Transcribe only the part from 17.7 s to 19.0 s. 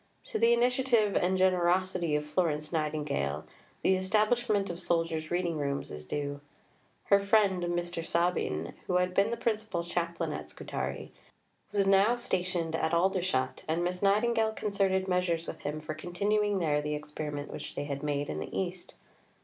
they had made in the East.